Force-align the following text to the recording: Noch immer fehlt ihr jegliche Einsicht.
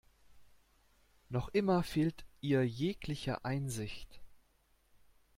Noch 1.29 1.49
immer 1.49 1.83
fehlt 1.83 2.25
ihr 2.41 2.65
jegliche 2.67 3.45
Einsicht. 3.45 4.19